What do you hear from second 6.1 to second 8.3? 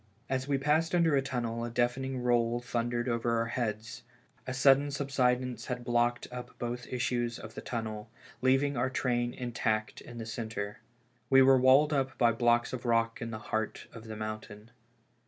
up both issues of the tunnel,